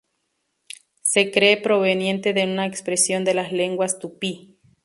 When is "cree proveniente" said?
1.29-2.33